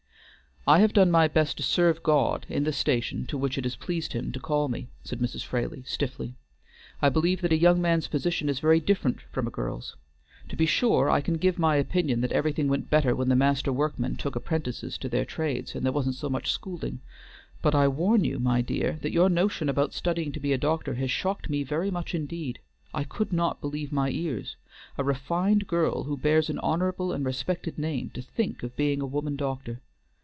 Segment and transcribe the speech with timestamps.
[0.67, 3.75] "I have done my best to serve God in the station to which it has
[3.75, 5.41] pleased Him to call me," said Mrs.
[5.43, 6.35] Fraley, stiffly.
[7.01, 9.95] "I believe that a young man's position is very different from a girl's.
[10.49, 13.73] To be sure, I can give my opinion that everything went better when the master
[13.73, 17.01] workmen took apprentices to their trades, and there wasn't so much schooling.
[17.63, 20.93] But I warn you, my dear, that your notion about studying to be a doctor
[20.93, 22.59] has shocked me very much indeed.
[22.93, 24.57] I could not believe my ears,
[24.95, 29.07] a refined girl who bears an honorable and respected name to think of being a
[29.07, 29.81] woman doctor!